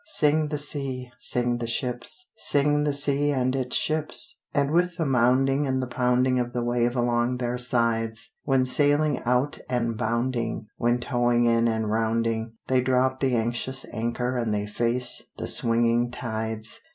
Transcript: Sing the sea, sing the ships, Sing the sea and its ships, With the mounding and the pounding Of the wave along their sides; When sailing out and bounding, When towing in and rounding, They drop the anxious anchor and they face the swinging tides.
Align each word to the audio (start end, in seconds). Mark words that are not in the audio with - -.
Sing 0.03 0.47
the 0.47 0.57
sea, 0.57 1.11
sing 1.19 1.59
the 1.59 1.67
ships, 1.67 2.31
Sing 2.35 2.85
the 2.85 2.91
sea 2.91 3.29
and 3.29 3.55
its 3.55 3.75
ships, 3.75 4.41
With 4.55 4.97
the 4.97 5.05
mounding 5.05 5.67
and 5.67 5.79
the 5.79 5.85
pounding 5.85 6.39
Of 6.39 6.53
the 6.53 6.63
wave 6.63 6.95
along 6.95 7.37
their 7.37 7.59
sides; 7.59 8.33
When 8.41 8.65
sailing 8.65 9.21
out 9.25 9.59
and 9.69 9.95
bounding, 9.95 10.65
When 10.77 10.99
towing 10.99 11.45
in 11.45 11.67
and 11.67 11.91
rounding, 11.91 12.53
They 12.65 12.81
drop 12.81 13.19
the 13.19 13.35
anxious 13.35 13.85
anchor 13.93 14.37
and 14.37 14.51
they 14.51 14.65
face 14.65 15.29
the 15.37 15.45
swinging 15.45 16.09
tides. 16.09 16.81